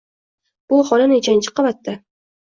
[0.71, 1.95] Bu xona nechanchi qavatda?